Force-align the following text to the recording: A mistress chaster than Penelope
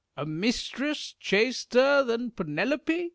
A 0.17 0.25
mistress 0.25 1.13
chaster 1.19 2.03
than 2.03 2.31
Penelope 2.31 3.09